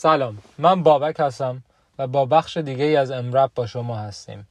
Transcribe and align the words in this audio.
سلام 0.00 0.38
من 0.58 0.82
بابک 0.82 1.16
هستم 1.18 1.62
و 1.98 2.06
با 2.06 2.26
بخش 2.26 2.56
دیگه 2.56 2.84
ای 2.84 2.96
از 2.96 3.10
EM:RAP 3.10 3.50
با 3.54 3.66
شما 3.66 3.96
هستیم. 3.96 4.48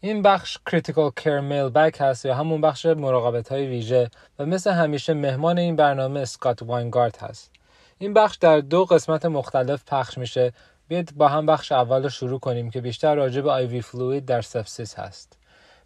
این 0.00 0.22
بخش 0.22 0.58
Critical 0.66 1.10
Care 1.16 1.40
Mailbag 1.40 1.96
هست 2.00 2.24
یا 2.24 2.34
همون 2.34 2.60
بخش 2.60 2.86
مراقبت 2.86 3.48
های 3.48 3.66
ویژه 3.66 4.10
و 4.38 4.46
مثل 4.46 4.70
همیشه 4.70 5.14
مهمان 5.14 5.58
این 5.58 5.76
برنامه 5.76 6.20
اسکات 6.20 6.62
واینگارد 6.62 7.16
هست. 7.16 7.50
این 7.98 8.14
بخش 8.14 8.36
در 8.36 8.60
دو 8.60 8.84
قسمت 8.84 9.26
مختلف 9.26 9.84
پخش 9.84 10.18
میشه. 10.18 10.52
بیاید 10.88 11.16
با 11.16 11.28
هم 11.28 11.46
بخش 11.46 11.72
اول 11.72 12.02
رو 12.02 12.08
شروع 12.08 12.40
کنیم 12.40 12.70
که 12.70 12.80
بیشتر 12.80 13.14
راجع 13.14 13.40
به 13.40 13.50
IV 13.50 13.80
fluid 13.80 14.24
در 14.24 14.42
sepsis 14.42 14.98
هست. 14.98 15.38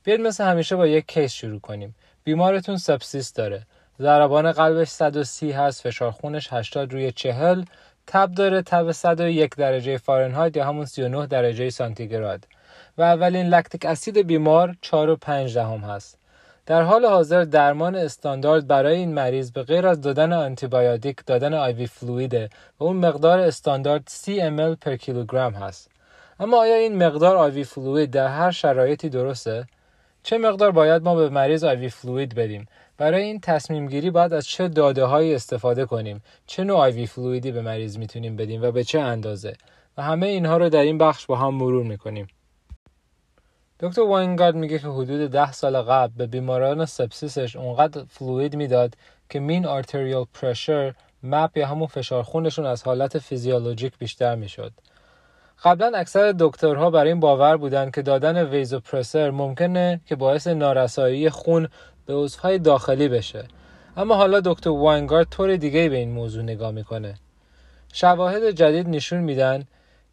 بیاید 0.04 0.20
مثل 0.20 0.44
همیشه 0.44 0.76
با 0.76 0.86
یک 0.86 1.06
case 1.06 1.32
شروع 1.32 1.60
کنیم. 1.60 1.94
بیمارتون 2.24 2.76
sepsis 2.76 3.32
داره. 3.32 3.66
ضربان 4.00 4.52
قلبش 4.52 4.88
130 4.88 5.52
هست 5.52 5.80
فشار 5.80 6.10
خونش 6.10 6.52
80 6.52 6.92
روی 6.92 7.12
40 7.12 7.64
تب 8.06 8.32
داره 8.32 8.62
تب 8.62 8.92
101 8.92 9.56
درجه 9.56 9.96
فارنهایت 9.96 10.56
یا 10.56 10.64
همون 10.64 10.84
39 10.84 11.26
درجه 11.26 11.70
سانتیگراد. 11.70 12.46
و 12.98 13.02
اولین 13.02 13.46
lactic 13.46 13.84
acid 13.84 14.18
بیمار 14.18 14.76
4 14.80 15.10
و 15.10 15.16
5 15.16 15.54
دهم 15.54 15.78
هست. 15.78 16.18
در 16.66 16.82
حال 16.82 17.06
حاضر 17.06 17.44
درمان 17.44 17.94
استاندارد 17.96 18.66
برای 18.66 18.96
این 18.96 19.14
مریض 19.14 19.52
به 19.52 19.62
غیر 19.62 19.86
از 19.86 20.00
دادن 20.00 20.32
آنتیبیوتیک 20.32 21.16
دادن 21.26 21.54
IV 21.54 21.86
fluid 21.86 22.39
ه 22.39 22.50
و 22.80 22.84
اون 22.84 22.96
مقدار 22.96 23.38
استاندارد 23.38 24.02
30 24.06 24.40
ml 24.40 24.76
per 24.80 24.96
کیلوگرم 24.96 25.54
هست. 25.54 25.90
اما 26.40 26.56
آیا 26.56 26.74
این 26.74 27.06
مقدار 27.06 27.36
IV 27.36 27.64
fluid 27.64 28.10
در 28.10 28.28
هر 28.28 28.50
شرایطی 28.50 29.08
درسته؟ 29.08 29.66
چه 30.26 30.38
مقدار 30.38 30.70
باید 30.70 31.02
ما 31.02 31.14
به 31.14 31.28
مریض 31.28 31.64
IV 31.64 31.88
fluid 31.88 32.34
بدیم؟ 32.34 32.66
برای 32.96 33.22
این 33.22 33.40
تصمیم 33.40 33.88
گیری 33.88 34.10
باید 34.10 34.32
از 34.32 34.46
چه 34.46 34.68
داده 34.68 35.04
هایی 35.04 35.34
استفاده 35.34 35.86
کنیم؟ 35.86 36.22
چه 36.46 36.64
نوع 36.64 36.78
IV 36.78 37.06
fluid 37.06 37.44
ی 37.44 37.52
به 37.52 37.62
مریض 37.62 37.98
می‌تونیم 37.98 38.36
بدیم 38.36 38.62
و 38.62 38.70
به 38.70 38.84
چه 38.84 39.00
اندازه؟ 39.00 39.52
و 39.96 40.02
همه 40.02 40.26
اینها 40.26 40.56
رو 40.56 40.68
در 40.68 40.82
این 40.82 40.98
بخش 40.98 41.26
با 41.26 41.36
هم 41.36 41.54
مرور 41.54 41.84
می‌کنیم. 41.84 42.26
دکتر 43.80 44.00
واینگارد 44.00 44.54
میگه 44.54 44.78
که 44.78 44.88
حدود 44.88 45.30
ده 45.30 45.52
سال 45.52 45.82
قبل 45.82 46.12
به 46.16 46.26
بیماران 46.26 46.86
sepsis 46.86 47.39
ش 47.39 47.56
اونقدر 47.56 48.04
fluid 48.08 48.56
می‌داد 48.56 48.94
که 49.30 49.40
mean 49.40 49.66
arterial 49.66 50.26
pressure 50.34 50.94
MAP 51.22 51.56
یا 51.56 51.66
همون 51.66 51.86
فشار 51.86 52.22
خونشون 52.22 52.66
از 52.66 52.82
حالت 52.82 53.18
فیزیولوژیک 53.18 53.98
بیشتر 53.98 54.34
می‌شد. 54.34 54.72
قبلا 55.62 55.98
اکثر 55.98 56.34
دکترها 56.38 56.90
برای 56.90 57.08
این 57.08 57.20
باور 57.20 57.56
بودند 57.56 57.94
که 57.94 58.02
دادن 58.02 58.44
ویزوپرسر 58.44 59.30
ممکنه 59.30 60.00
که 60.06 60.16
باعث 60.16 60.46
نارسایی 60.46 61.30
خون 61.30 61.68
به 62.06 62.14
عضوهای 62.14 62.58
داخلی 62.58 63.08
بشه. 63.08 63.44
اما 63.96 64.14
حالا 64.14 64.40
دکتر 64.40 64.70
واینگارد 64.70 65.28
طور 65.30 65.56
دیگه 65.56 65.88
به 65.88 65.96
این 65.96 66.10
موضوع 66.10 66.42
نگاه 66.42 66.70
می‌کنه. 66.70 67.14
شواهد 67.92 68.50
جدید 68.50 68.88
نشون 68.88 69.20
میدن 69.20 69.64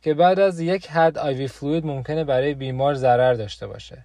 که 0.01 0.13
بعد 0.13 0.39
از 0.39 0.59
یک 0.59 0.87
حد 0.87 1.17
آیوی 1.17 1.47
فلوید 1.47 1.85
ممکنه 1.85 2.23
برای 2.23 2.53
بیمار 2.53 2.93
ضرر 2.93 3.33
داشته 3.33 3.67
باشه. 3.67 4.03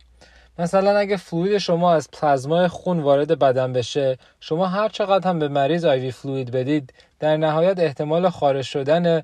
مثلا 0.58 0.98
اگه 0.98 1.16
فلوید 1.16 1.58
شما 1.58 1.92
از 1.92 2.10
پلازمای 2.10 2.68
خون 2.68 3.00
وارد 3.00 3.38
بدن 3.38 3.72
بشه 3.72 4.18
شما 4.40 4.66
هر 4.66 4.88
چقدر 4.88 5.28
هم 5.28 5.38
به 5.38 5.48
مریض 5.48 5.84
آیوی 5.84 6.10
فلوید 6.10 6.50
بدید 6.50 6.94
در 7.20 7.36
نهایت 7.36 7.78
احتمال 7.78 8.28
خارج 8.28 8.64
شدن 8.64 9.22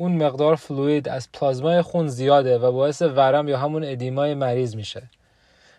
اون 0.00 0.12
مقدار 0.12 0.56
fluid 0.56 1.08
از 1.08 1.28
پلازمای 1.32 1.82
خون 1.82 2.08
زیاده 2.08 2.58
و 2.58 2.72
باعث 2.72 3.02
ورم 3.02 3.48
یا 3.48 3.58
همون 3.58 3.84
edema 3.84 4.26
ی 4.26 4.34
مریض 4.34 4.76
میشه. 4.76 5.02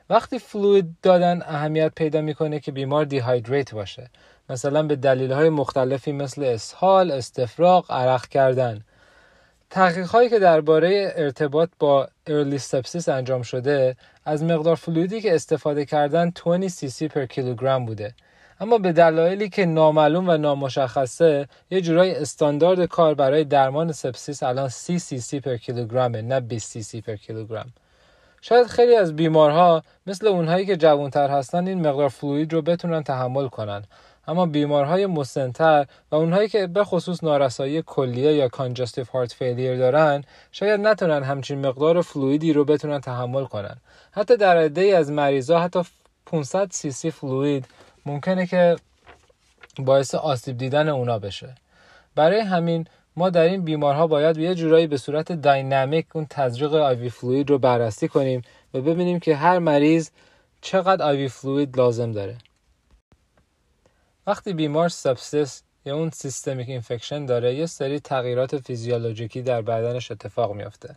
وقتی 0.09 0.39
fluid 0.39 0.95
دادن 1.02 1.41
اهمیت 1.41 1.91
پیدا 1.95 2.22
می‌کنه 2.22 2.59
که 2.59 2.72
بیمار 2.72 3.05
dehydrate 3.05 3.73
باشه. 3.73 4.09
مثلا 4.49 4.83
به 4.83 4.95
دلیل 4.95 5.31
های 5.31 5.49
مختلفی 5.49 6.11
مثل 6.11 6.44
اسهال، 6.44 7.11
استفراغ، 7.11 7.92
عرق 7.92 8.27
کردن. 8.27 8.81
تحقیق 9.69 10.08
هایی 10.08 10.30
که 10.30 10.39
درباره 10.39 11.14
ارتباط 11.16 11.69
با 11.80 12.08
early 12.27 12.58
sepsis 12.58 13.09
انجام 13.09 13.42
شده 13.42 13.95
از 14.25 14.44
مقدار 14.44 14.75
fluid 14.75 15.14
ی 15.14 15.22
که 15.22 15.36
استفاده 15.36 15.86
کردن 15.86 16.32
20 16.45 16.80
سی 16.80 16.89
سی 16.89 17.08
per 17.08 17.26
کیلوگرم 17.26 17.86
بوده. 17.86 18.14
اما 18.61 18.77
به 18.77 18.92
دلایلی 18.92 19.49
که 19.49 19.66
نامعلوم 19.66 20.30
و 20.30 20.38
نامشخصه 20.38 21.48
یه 21.72 21.82
جورای 21.82 22.16
استاندارد 22.16 22.86
کار 22.86 23.14
برای 23.14 23.44
درمان 23.44 23.92
sepsis 23.92 24.43
الان 24.44 24.70
30 24.70 24.99
سی 24.99 25.20
سی 25.20 25.39
per 25.39 25.58
کیلوگرمه 25.58 26.22
نه 26.22 26.39
20 26.39 26.71
سی 26.71 26.83
سی 26.83 27.02
per 27.02 27.15
کیلوگرم. 27.16 27.73
شاید 28.42 28.67
خیلی 28.67 28.95
از 28.95 29.16
بیمارها 29.16 29.83
مثل 30.08 30.27
اونهایی 30.27 30.66
که 30.66 30.77
جوانتر 30.77 31.30
هستن 31.30 31.67
این 31.67 31.88
مقدار 31.88 32.10
fluid 32.09 32.54
رو 32.54 32.61
بتونن 32.61 33.04
تحمل 33.04 33.48
کنن. 33.48 33.83
اما 34.27 34.45
بیمارهای 34.45 35.05
مسنتر 35.05 35.86
و 36.11 36.16
اونهایی 36.16 36.50
که 36.50 36.67
به 36.67 36.83
خصوص 36.83 37.23
نارسایی 37.23 37.82
کلیه 37.82 38.33
یا 38.33 38.48
congestive 38.48 39.05
heart 39.14 39.33
failure 39.33 39.77
دارن 39.77 40.23
شاید 40.52 40.80
نتونن 40.80 41.23
همچین 41.23 41.66
مقدار 41.67 42.02
fluid 42.02 42.45
ی 42.45 42.54
رو 42.54 42.66
بتونن 42.66 43.02
تحمل 43.02 43.45
کنن. 43.45 43.77
حتی 44.11 44.38
در 44.38 44.58
عده 44.58 44.82
از 44.98 45.11
مریضا 45.11 45.60
حتی 45.60 45.83
500 46.26 46.71
سی 46.71 46.92
سی 46.92 47.11
fluid 47.11 47.65
ممکنه 48.06 48.48
که 48.48 48.76
باعث 49.80 50.16
آسیب 50.16 50.58
دیدن 50.58 50.89
اونا 50.89 51.20
بشه. 51.20 51.56
برای 52.16 52.39
همین 52.39 52.88
ما 53.16 53.30
در 53.30 53.44
این 53.44 53.62
بیمارها 53.62 54.08
باید 54.08 54.38
یه 54.38 54.56
جورایی 54.56 54.88
به 54.88 54.98
صورت 54.98 55.32
dynamic 55.32 56.05
اون 56.14 56.28
تزریق 56.30 56.73
IV 56.73 57.09
fluid 57.09 57.49
رو 57.50 57.58
بررسی 57.58 58.08
کنیم 58.08 58.42
و 58.73 58.82
ببینیم 58.82 59.20
که 59.20 59.36
هر 59.36 59.60
مریض 59.60 60.10
چقدر 60.62 61.06
IV 61.05 61.27
fluid 61.27 61.77
لازم 61.78 62.12
داره. 62.12 62.38
وقتی 64.28 64.54
بیمار 64.54 64.89
sepsis 64.89 65.64
یا 65.86 65.95
اون 65.95 66.10
systemic 66.09 66.70
infection 66.70 67.26
داره 67.26 67.56
یه 67.56 67.66
سری 67.66 68.00
تغییرات 68.00 68.58
فیزیولوژیکی 68.58 69.42
در 69.42 69.62
بدنش 69.62 70.12
اتفاق 70.12 70.54
میافته. 70.54 70.95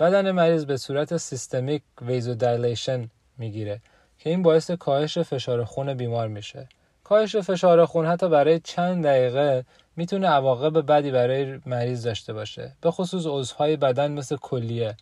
بدن 0.00 0.30
مریض 0.30 0.64
به 0.64 0.76
صورت 0.76 1.16
systemic 1.16 1.82
vasodilation 2.02 3.10
می‌گیره. 3.38 3.80
که 4.20 4.30
این 4.30 4.42
باعث 4.42 4.70
کاهش 4.70 5.18
فشار 5.18 5.64
خون 5.64 5.94
بیمار 5.94 6.28
میشه. 6.28 6.68
کاهش 7.04 7.36
فشار 7.36 7.84
خون 7.84 8.06
حتی 8.06 8.28
برای 8.28 8.60
چند 8.60 9.04
دقیقه 9.04 9.64
می‌تونه 9.96 10.28
عواقب 10.28 10.86
بدی 10.86 11.10
برای 11.10 11.60
مریض 11.66 12.06
داشته 12.06 12.32
باشه 12.32 12.72
به 12.80 12.90
خصوص 12.90 13.24
عضوهای 13.26 13.76
بدن 13.76 14.12
مثل 14.12 14.36
کلیه. 14.36 14.96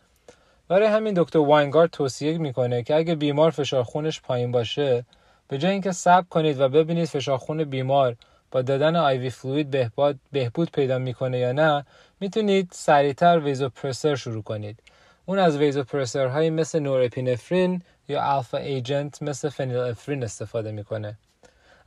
برای 0.67 0.87
همین 0.87 1.13
دکتر 1.17 1.39
واینگارد 1.39 1.89
توصیه 1.89 2.37
می‌کنه 2.37 2.83
که 2.83 2.95
اگه 2.95 3.15
بیمار 3.15 3.51
فشار 3.51 3.83
خونش 3.83 4.21
پایین 4.21 4.51
باشه 4.51 5.05
به 5.47 5.57
جای 5.57 5.71
اینکه 5.71 5.91
صبر 5.91 6.25
کنید 6.29 6.59
و 6.59 6.69
ببینید 6.69 7.05
فشار 7.05 7.37
خون 7.37 7.63
بیمار 7.63 8.15
با 8.51 8.61
دادن 8.61 8.95
IV 8.95 9.29
fluid 9.29 9.69
بهبود, 9.69 10.19
بهبود 10.31 10.71
پیدا 10.71 10.97
می‌کنه 10.97 11.39
یا 11.39 11.51
نه 11.51 11.85
می‌تونید 12.19 12.69
سریعتر 12.71 13.39
vasopressor 13.39 14.15
شروع 14.15 14.43
کنید. 14.43 14.79
اون 15.25 15.39
از 15.39 15.57
vasopressor 15.57 16.27
های 16.27 16.49
مثل 16.49 16.79
norepinephrine 16.79 17.81
یا 18.09 18.23
alpha 18.23 18.57
agent 18.57 19.21
مثل 19.21 19.49
phenylephrine 19.49 20.23
استفاده 20.23 20.71
می‌کنه. 20.71 21.17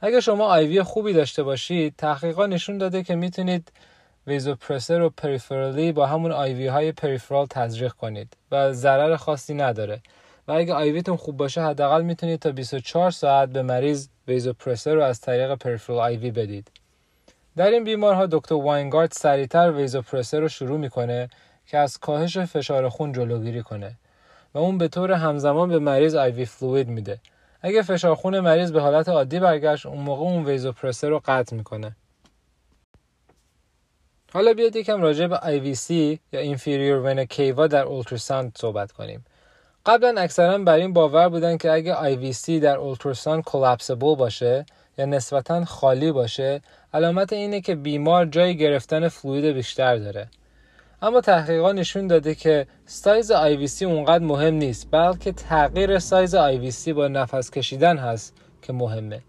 اگر 0.01 0.21
شما 0.21 0.45
IV 0.45 0.83
خوبی 0.83 1.13
داشته 1.13 1.43
باشید 1.43 1.95
تحقیقات 1.99 2.51
نشون 2.51 2.79
داده 2.79 3.03
که 3.03 3.15
می‌تونید 3.15 3.73
vasopressor 4.27 5.01
و 5.03 5.11
peripherally 5.11 5.93
با 5.93 6.07
همون 6.07 6.33
IV 6.33 6.67
های 6.67 6.93
peripheral 6.93 7.47
تزریق 7.47 7.93
کنید 7.93 8.37
و 8.51 8.73
ضرر 8.73 9.17
خاصی 9.17 9.55
نداره. 9.55 10.01
و 10.49 10.53
اگه 10.53 10.75
IV 10.75 10.91
تون 10.91 11.17
خوب 11.17 11.37
باشه 11.37 11.63
حداقل 11.63 12.03
می‌تونید 12.03 12.41
تا 12.41 12.53
24 12.53 13.11
ساعت 13.11 13.49
به 13.49 13.63
مریض 13.63 14.09
vasopressor 14.29 14.95
رو 14.95 15.03
از 15.03 15.21
طریق 15.21 15.55
peripheral 15.55 15.99
IV 15.99 16.31
بدید. 16.31 16.71
در 17.57 17.71
این 17.71 17.85
بیمارها 17.85 18.27
دکتر 18.27 18.55
واینگارد 18.55 19.13
سریعتر 19.13 19.73
ویزوپرسر 19.73 20.41
رو 20.41 20.49
شروع 20.49 20.79
می‌کنه 20.79 21.29
که 21.67 21.79
از 21.79 21.99
کاهش 21.99 22.39
فشار 22.39 22.89
خون 22.89 23.13
جلوگیری 23.13 23.63
کنه. 23.63 23.97
و 24.55 24.59
اون 24.59 24.79
به 24.79 24.89
طور 24.89 25.13
همزمان 25.13 25.69
به 25.69 25.79
مریض 25.79 26.15
آیوی 26.15 26.45
فلوید 26.45 26.89
میده. 26.89 27.19
اگه 27.63 27.83
فشار 27.83 28.15
خون 28.15 28.41
مریض 28.41 28.73
به 28.73 28.81
حالت 28.81 29.09
عادی 29.09 29.41
برگشت 29.41 29.87
اون 29.87 29.99
موقع 29.99 30.23
اون 30.23 30.45
ویزوپرسر 30.45 31.09
رو 31.09 31.23
قطع 31.25 31.57
می‌کنه. 31.57 31.97
حالا 34.33 34.55
بیاید 34.55 34.77
یکم 34.77 35.03
راجع 35.03 35.27
به 35.27 35.37
IVC 35.37 35.91
یا 36.33 36.57
Inferior 36.57 37.07
Vena 37.07 37.35
Cava 37.35 37.69
در 37.69 37.83
اولتراساند 37.83 38.53
صحبت 38.59 38.93
کنیم. 38.93 39.25
قبلا 39.87 40.21
اکثرا 40.21 40.59
بر 40.59 40.77
این 40.77 40.93
باور 40.93 41.29
بودن 41.29 41.57
که 41.57 41.73
اگه 41.73 41.95
IVC 41.95 42.49
در 42.49 42.77
اولتراساند 42.77 43.45
کلاپسبل 43.45 44.15
باشه 44.15 44.67
یا 44.99 45.05
نسبتا 45.05 45.65
خالی 45.65 46.13
باشه 46.13 46.61
علامت 46.95 47.33
اینه 47.33 47.61
که 47.61 47.75
بیمار 47.75 48.27
جای 48.27 48.57
گرفتن 48.57 49.09
fluid 49.09 49.45
بیشتر 49.45 49.97
داره. 49.97 50.29
اما 51.05 51.21
تحقیقات 51.21 51.75
نشون 51.75 52.07
داده 52.07 52.35
که 52.35 52.67
سایز 52.87 53.33
IVC 53.33 53.83
اونقدر 53.83 54.25
مهم 54.25 54.55
نیست 54.55 54.89
بلکه 54.91 55.33
تغییر 55.33 55.99
سایز 55.99 56.37
IVC 56.37 56.89
با 56.89 57.09
نفس 57.09 57.51
کشیدن 57.51 57.97
هست 57.99 58.35
که 58.63 58.73
مهمه. 58.73 59.21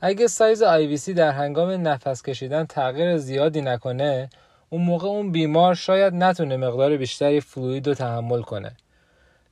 اگه 0.00 0.26
سایز 0.26 0.62
IVC 0.62 1.10
در 1.10 1.30
هنگام 1.30 1.88
نفس 1.88 2.22
کشیدن 2.22 2.64
تغییر 2.64 3.16
زیادی 3.16 3.60
نکنه 3.60 4.30
اون 4.70 4.82
موقع 4.82 5.08
اون 5.08 5.32
بیمار 5.32 5.74
شاید 5.74 6.14
نتونه 6.14 6.56
مقدار 6.56 6.96
بیشتری 6.96 7.40
fluid 7.40 7.88
رو 7.88 7.94
تحمل 7.94 8.42
کنه. 8.42 8.72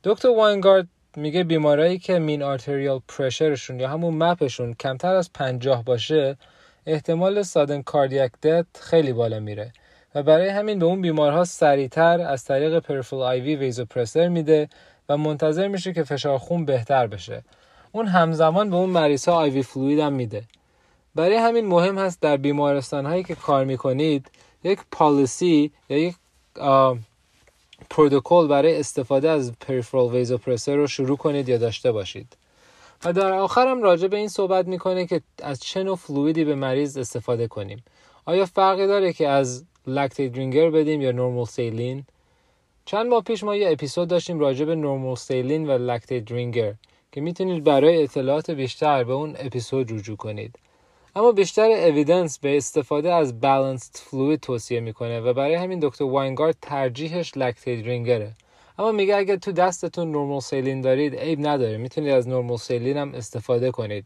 دکتر 0.03 0.27
واینگارد 0.27 0.87
میگه 1.17 1.43
بیمارایی 1.43 1.99
که 1.99 2.19
mean 2.19 2.43
arterial 2.43 3.01
pressure 3.07 3.55
شون 3.55 3.79
یا 3.79 3.89
همون 3.89 4.13
MAP 4.13 4.39
شون 4.39 4.73
کمتر 4.73 5.15
از 5.15 5.33
پنجاه 5.33 5.83
باشه 5.83 6.37
احتمال 6.85 7.41
sudden 7.41 7.81
cardiac 7.81 8.31
death 8.43 8.65
خیلی 8.79 9.13
بالا 9.13 9.39
میره. 9.39 9.71
و 10.15 10.23
برای 10.23 10.49
همین 10.49 10.79
به 10.79 10.85
اون 10.85 11.01
بیمارها 11.01 11.43
سریعتر 11.43 12.21
از 12.21 12.43
طریق 12.43 12.79
peripheral 12.79 13.17
IV 13.17 13.55
vasopressor 13.55 14.27
میده 14.27 14.69
و 15.09 15.17
منتظر 15.17 15.67
میشه 15.67 15.93
که 15.93 16.03
فشار 16.03 16.37
خون 16.37 16.65
بهتر 16.65 17.07
بشه. 17.07 17.43
اون 17.91 18.07
همزمان 18.07 18.69
به 18.69 18.75
اون 18.75 18.89
مریض 18.89 19.27
ها 19.27 19.35
IV 19.35 19.63
fluid 19.63 19.99
هم 19.99 20.13
میده. 20.13 20.43
برای 21.15 21.35
همین 21.35 21.65
مهم 21.65 21.97
هست 21.97 22.21
در 22.21 22.37
بیمارستان 22.37 23.05
هایی 23.05 23.23
که 23.23 23.35
کار 23.35 23.65
می‌کنید 23.65 24.31
یک 24.63 24.79
policy 24.91 25.71
یا 25.89 25.97
یک 25.97 26.15
پروتکل 27.89 28.47
برای 28.47 28.79
استفاده 28.79 29.29
از 29.29 29.53
peripheral 29.59 30.07
vasopressor 30.07 30.75
رو 30.75 30.87
شروع 30.87 31.17
کنید 31.17 31.49
یا 31.49 31.57
داشته 31.57 31.91
باشید. 31.91 32.37
و 33.05 33.13
در 33.13 33.31
آخرم 33.31 33.83
راجع 33.83 34.07
به 34.07 34.17
این 34.17 34.27
صحبت 34.27 34.67
می‌کنه 34.67 35.05
که 35.05 35.21
از 35.43 35.59
چه 35.59 35.83
نوع 35.83 35.95
fluid 35.95 36.35
ی 36.35 36.43
به 36.43 36.55
مریض 36.55 36.97
استفاده 36.97 37.47
کنیم. 37.47 37.83
آیا 38.25 38.45
فرقی 38.45 38.87
داره 38.87 39.13
که 39.13 39.27
از 39.27 39.63
lactated 39.87 40.31
Ringer 40.31 40.69
بدیم 40.69 41.01
یا 41.01 41.11
normal 41.11 41.45
saline 41.45 42.03
چند 42.85 43.07
ماه 43.07 43.23
پیش 43.23 43.43
ما 43.43 43.55
یه 43.55 43.71
اپیزود 43.71 44.07
داشتیم 44.07 44.39
راجع 44.39 44.65
به 44.65 44.75
normal 44.75 45.15
saline 45.15 45.69
و 45.69 45.71
lactated 45.71 46.25
Ringer 46.25 46.73
که 47.11 47.21
می‌تونید 47.21 47.63
برای 47.63 48.03
اطلاعات 48.03 48.51
بیشتر 48.51 49.03
به 49.03 49.13
اون 49.13 49.35
اپیزود 49.39 49.91
رجوع 49.91 50.17
کنید. 50.17 50.55
اما 51.15 51.31
بیشتر 51.31 51.71
evidence 51.71 52.39
به 52.39 52.57
استفاده 52.57 53.13
از 53.13 53.41
balanced 53.41 53.95
fluid 53.95 54.39
توصیه 54.39 54.79
می‌کنه 54.79 55.19
و 55.19 55.33
برای 55.33 55.55
همین 55.55 55.79
دکتر 55.79 56.03
واینگارد 56.03 56.57
ترجیحش 56.61 57.37
lactated 57.37 57.83
Ringer 57.83 58.24
ه 58.24 58.31
اما 58.79 58.91
میگه 58.91 59.15
اگر 59.15 59.35
تو 59.35 59.51
دستتون 59.51 60.11
normal 60.11 60.39
saline 60.39 60.81
دارید 60.81 61.15
عیب 61.15 61.47
نداره. 61.47 61.77
می‌تونید 61.77 62.11
از 62.11 62.27
normal 62.27 62.57
saline 62.57 62.97
هم 62.97 63.13
استفاده 63.13 63.71
کنید. 63.71 64.05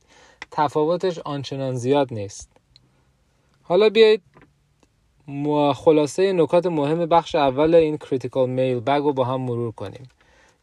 تفاوتش 0.52 1.20
آنچنان 1.20 1.76
زیاد 1.76 2.14
نیست. 2.14 2.50
حالا 3.64 3.90
بیایید 3.90 4.22
خلاصه 5.74 6.34
نکات 6.34 6.66
مهم 6.66 7.06
بخش 7.06 7.36
اول 7.36 7.76
این 7.76 7.98
Critical 7.98 8.50
Mailbag 8.50 9.02
رو 9.04 9.14
با 9.14 9.24
هم 9.24 9.42
مرور 9.42 9.72
کنیم. 9.72 10.08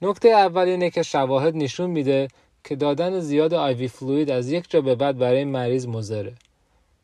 نکته 0.03 0.29
اول 0.29 0.69
اینه 0.69 0.91
که 0.91 1.03
شواهد 1.03 1.57
نشون 1.57 1.91
میده 1.91 2.29
که 2.65 2.77
دادن 2.77 3.21
زیاد 3.21 3.55
IV 3.55 3.89
fluid 3.89 4.31
از 4.31 4.51
یک 4.51 4.71
جا 4.71 4.81
به 4.81 4.95
بعد 4.95 5.19
برای 5.19 5.45
مریض 5.45 5.87
مضره 5.87 6.35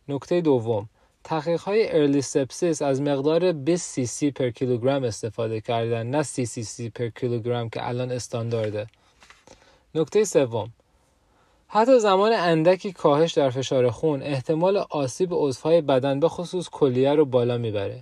نکته 0.09 0.41
دوم 0.41 0.89
تحقیق 1.25 1.61
های 1.61 1.97
early 1.97 2.23
sepsis 2.23 2.83
از 2.83 3.03
مقدار 3.03 3.53
20 3.53 3.91
سی 3.91 4.07
سی 4.07 4.31
per 4.31 4.51
کیلوگرم 4.51 5.05
استفاده 5.05 5.61
کردن 5.61 6.07
نه 6.07 6.23
سی 6.23 6.47
سی 6.47 6.63
سی 6.63 6.91
per 6.91 7.09
کیلوگرم 7.09 7.69
که 7.69 7.89
الان 7.89 8.11
استاندارده. 8.13 8.87
نکته 9.95 10.25
سوم 10.25 10.73
حتی 11.75 11.99
زمان 11.99 12.33
اندکی 12.33 12.93
کاهش 12.93 13.33
در 13.33 13.51
فشار 13.51 13.91
خون 13.91 14.23
احتمال 14.23 14.77
آسیب 14.77 15.29
عضوهای 15.33 15.81
بدن 15.81 16.21
به 16.21 16.29
خصوص 16.29 16.69
کلیه 16.69 17.15
رو 17.15 17.25
بالا 17.25 17.59
می‌بره. 17.59 18.01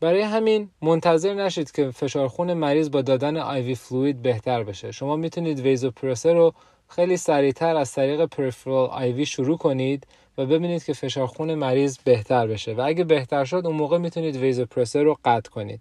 برای 0.00 0.20
همین 0.22 0.70
منتظر 0.82 1.34
نشید 1.34 1.70
که 1.70 1.90
فشار 1.90 2.28
خون 2.28 2.54
مریض 2.54 2.90
با 2.90 3.02
دادن 3.02 3.36
آیوی 3.36 3.74
فلوید 3.74 4.22
بهتر 4.22 4.62
بشه. 4.62 4.92
شما 4.92 5.16
می‌تونید 5.16 5.60
ویزوپرسر 5.60 6.34
رو 6.34 6.54
خیلی 6.88 7.16
سریعتر 7.16 7.76
از 7.76 7.92
طریق 7.92 8.24
پرفرال 8.24 8.88
آیوی 8.90 9.26
شروع 9.26 9.58
کنید 9.58 10.06
و 10.38 10.46
ببینید 10.46 10.84
که 10.84 10.92
فشار 10.92 11.26
خون 11.26 11.54
مریض 11.54 11.98
بهتر 12.04 12.46
بشه. 12.46 12.74
و 12.74 12.80
اگه 12.86 13.04
بهتر 13.04 13.44
شد 13.44 13.62
اون 13.64 13.76
موقع 13.76 13.98
می‌تونید 13.98 14.36
ویزوپرسر 14.36 15.02
رو 15.02 15.16
قطع 15.24 15.50
کنید. 15.50 15.80